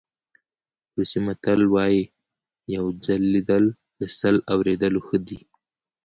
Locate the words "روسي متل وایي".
0.95-2.03